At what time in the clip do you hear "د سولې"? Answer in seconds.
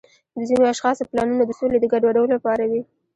1.45-1.77